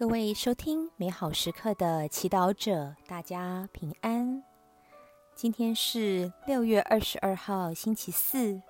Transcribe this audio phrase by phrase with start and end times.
[0.00, 4.42] 各位收听美好时刻的祈祷者，大家平安。
[5.34, 8.62] 今天是六月二十二号，星期四。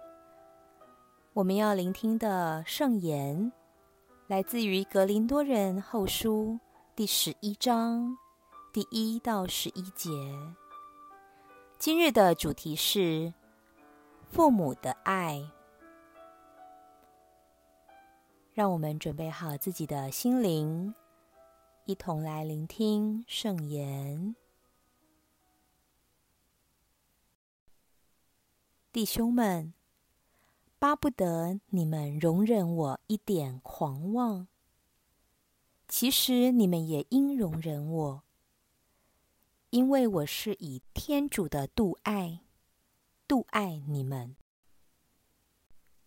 [1.33, 3.53] 我们要聆听的圣言
[4.27, 6.59] 来自于《格林多人后书》
[6.97, 8.19] 第十一章
[8.73, 10.11] 第一到十一节。
[11.79, 13.33] 今日的主题是
[14.33, 15.41] 父母的爱。
[18.53, 20.93] 让我们准备好自己的心灵。
[21.87, 24.37] 一同来聆听圣言，
[28.93, 29.75] 弟兄们，
[30.79, 34.47] 巴不得你们容忍我一点狂妄。
[35.89, 38.23] 其实你们也应容忍我，
[39.71, 42.41] 因为我是以天主的度爱，
[43.27, 44.37] 度爱你们。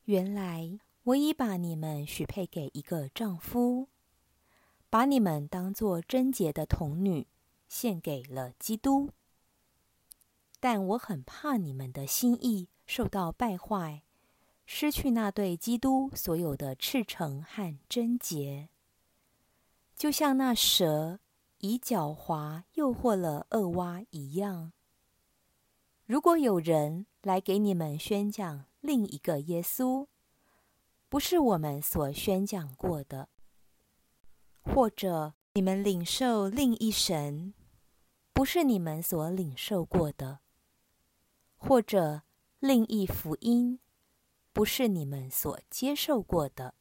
[0.05, 3.89] 原来我已把你们许配给一个丈夫。
[4.93, 7.25] 把你们当作贞洁的童女
[7.67, 9.09] 献给了基督，
[10.59, 14.03] 但我很怕你们的心意受到败坏，
[14.67, 18.69] 失去那对基督所有的赤诚和贞洁，
[19.95, 21.19] 就像那蛇
[21.57, 24.73] 以狡猾诱惑了恶蛙一样。
[26.05, 30.05] 如果有人来给你们宣讲另一个耶稣，
[31.09, 33.29] 不是我们所宣讲过的。
[34.63, 37.53] 或者你们领受另一神，
[38.33, 40.39] 不是你们所领受过的；
[41.57, 42.23] 或者
[42.59, 43.79] 另一福音，
[44.51, 46.73] 不是你们所接受过的。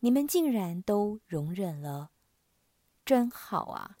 [0.00, 2.10] 你们竟然都容忍了，
[3.04, 3.98] 真好啊！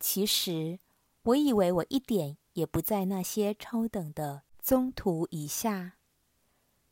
[0.00, 0.78] 其实
[1.22, 5.98] 我以为我一点也不在那些超等的宗徒以下，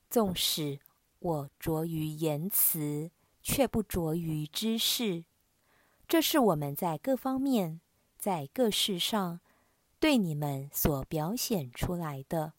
[0.09, 0.81] 纵使
[1.19, 3.11] 我拙于言辞。
[3.43, 5.25] 却不着于知识，
[6.07, 7.81] 这是我们在各方面、
[8.19, 9.41] 在各事上
[9.99, 12.55] 对你们所表现出来的。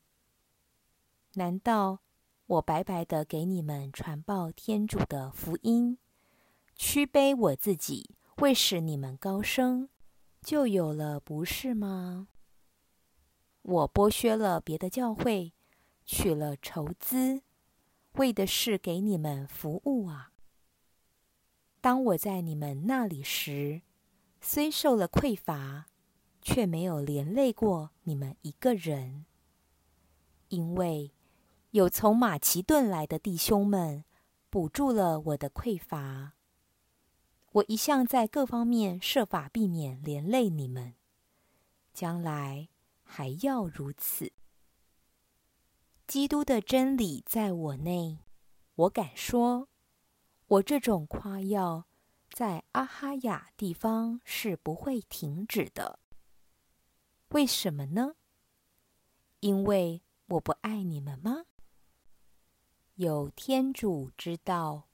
[1.33, 1.99] 难道
[2.45, 5.97] 我白白的给你们传报天主的福音，
[6.75, 9.89] 屈卑我自己，为使你们高升，
[10.41, 12.27] 就有了不是吗？
[13.61, 15.53] 我剥削了别的教会，
[16.05, 17.43] 取了筹资，
[18.13, 20.30] 为的是给你们服务啊！
[21.81, 23.81] 当我在你们那里时，
[24.39, 25.87] 虽受了匮乏，
[26.39, 29.25] 却没有连累过你们一个人，
[30.49, 31.11] 因为
[31.71, 34.03] 有从马其顿来的弟兄们
[34.51, 36.33] 补助了我的匮乏。
[37.53, 40.93] 我一向在各方面设法避免连累你们，
[41.93, 42.69] 将来
[43.03, 44.31] 还要如此。
[46.05, 48.19] 基督的真理在我内，
[48.75, 49.70] 我敢说。
[50.51, 51.85] 我这种夸耀，
[52.29, 55.97] 在阿哈亚地方是不会停止的。
[57.29, 58.15] 为什么呢？
[59.39, 61.45] 因为我不爱你们吗？
[62.95, 64.89] 有天主知道。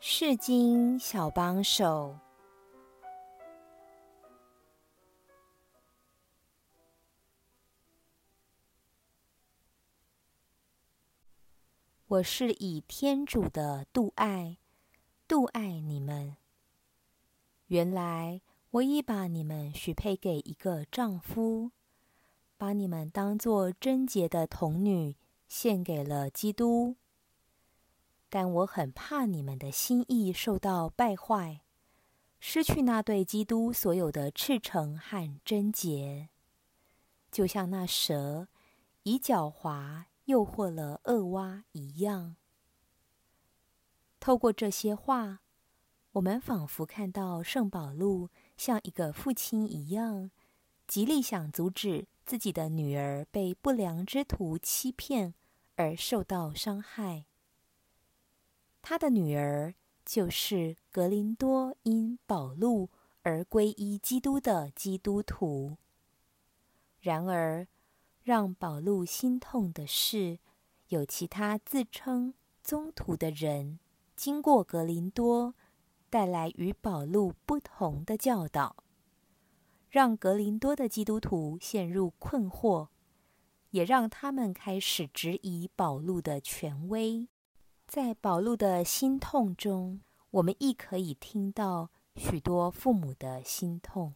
[0.00, 2.18] 世经小帮手。
[12.08, 14.58] 我是以天主的度爱，
[15.26, 16.36] 度爱你们。
[17.66, 21.72] 原来我已把你们许配给一个丈夫，
[22.56, 25.16] 把你们当作贞洁的童女
[25.48, 26.94] 献给了基督。
[28.30, 31.62] 但我很怕你们的心意受到败坏，
[32.38, 36.28] 失去那对基督所有的赤诚和贞洁，
[37.32, 38.46] 就像那蛇
[39.02, 40.04] 以狡猾。
[40.26, 42.36] 诱惑了恶蛙一样。
[44.20, 45.40] 透过这些话，
[46.12, 50.30] 我们仿佛看到圣保禄像一个父亲一样，
[50.86, 55.34] 极力想阻止自己的女儿被不良之徒欺骗
[55.76, 57.26] 而受到伤害。
[58.82, 59.74] 他的女儿
[60.04, 62.90] 就是格林多因保禄
[63.22, 65.76] 而皈依基督的基督徒。
[67.00, 67.68] 然而，
[68.26, 70.40] 让保禄心痛的是，
[70.88, 73.78] 有其他自称宗徒的人
[74.16, 75.54] 经过格林多，
[76.10, 78.82] 带来与保禄不同的教导，
[79.88, 82.88] 让格林多的基督徒陷入困惑，
[83.70, 87.28] 也让他们开始质疑保禄的权威。
[87.86, 90.00] 在保禄的心痛中，
[90.32, 94.14] 我们亦可以听到许多父母的心痛。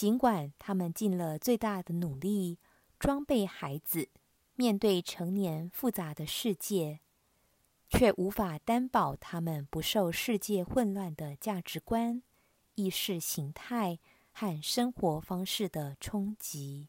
[0.00, 2.58] 尽管他们尽了最大的努力
[2.98, 4.08] 装备孩子，
[4.54, 7.00] 面对成年复杂的世界，
[7.90, 12.22] 却无法担保他们不受世界混乱的价值观、
[12.76, 13.98] 意识形态
[14.32, 16.88] 和生活方式的冲击。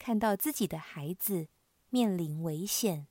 [0.00, 1.46] 看到自己的孩子
[1.90, 3.06] 面临危险，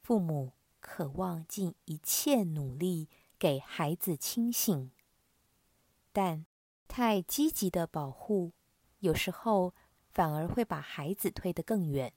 [0.00, 3.08] 父母渴望尽一切努力
[3.40, 4.92] 给孩子清醒，
[6.12, 6.46] 但
[6.88, 8.52] 太积极的保护，
[9.00, 9.74] 有时候
[10.08, 12.12] 反而会把孩子推得更远。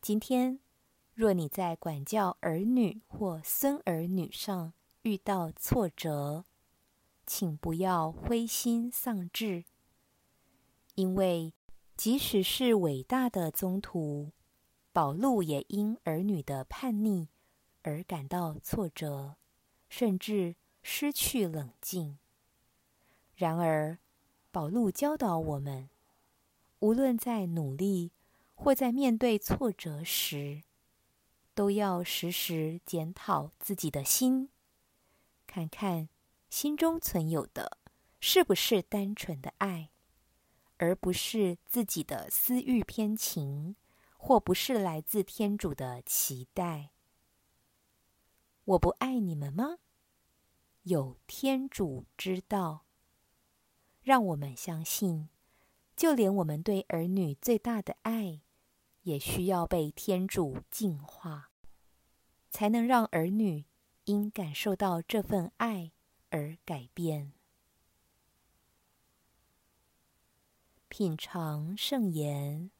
[0.00, 0.60] 今天，
[1.14, 4.72] 若你在管教儿女或孙儿女上
[5.02, 6.44] 遇到挫折，
[7.26, 9.64] 请不要灰心丧志，
[10.94, 11.52] 因为
[11.96, 14.32] 即使是伟大的宗徒
[14.92, 17.28] 保禄，也因儿女的叛逆
[17.82, 19.36] 而感到挫折，
[19.90, 22.18] 甚至失去冷静。
[23.40, 23.98] 然而，
[24.50, 25.88] 宝路教导我们，
[26.80, 28.12] 无论在努力
[28.54, 30.62] 或在面对挫折时，
[31.54, 34.50] 都要时时检讨自己的心，
[35.46, 36.10] 看看
[36.50, 37.78] 心中存有的
[38.20, 39.88] 是不是单纯的爱，
[40.76, 43.74] 而不是自己的私欲偏情，
[44.18, 46.90] 或不是来自天主的期待。
[48.66, 49.78] 我不爱你们吗？
[50.82, 52.84] 有天主知道。
[54.10, 55.28] 让我们相信，
[55.94, 58.40] 就连我们对儿女最大的爱，
[59.02, 61.52] 也需要被天主净化，
[62.50, 63.66] 才能让儿女
[64.06, 65.92] 因感受到这份爱
[66.30, 67.32] 而改变。
[70.88, 72.72] 品尝圣言，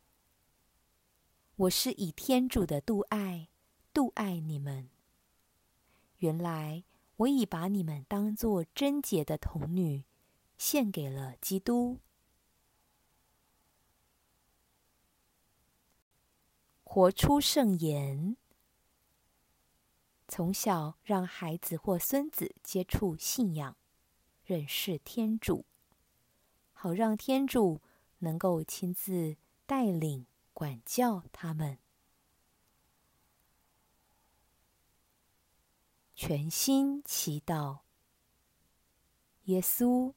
[1.54, 3.50] 我是以天主的度爱
[3.92, 4.90] 度爱你们。
[6.18, 6.82] 原来
[7.18, 10.09] 我已把你们当作贞洁的童女。
[10.60, 12.00] 献给了基督，
[16.84, 18.36] 活出圣言。
[20.28, 23.74] 从小让孩子或孙子接触信仰，
[24.44, 25.64] 认识天主，
[26.74, 27.80] 好让天主
[28.18, 31.78] 能够亲自带领管教他们。
[36.14, 37.78] 全心祈祷，
[39.44, 40.12] 耶稣。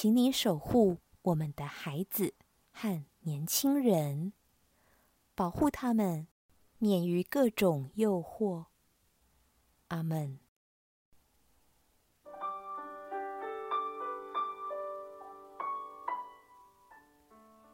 [0.00, 2.32] 请你守护我们的孩子
[2.70, 4.32] 和年轻人，
[5.34, 6.28] 保护他们
[6.78, 8.66] 免于各种诱惑。
[9.88, 10.38] 阿门。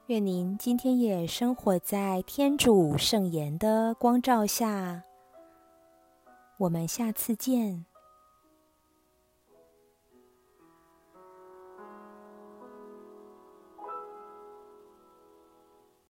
[0.06, 5.04] 愿您今天也生活在天主圣言的光照下。
[6.56, 7.84] 我们下次见。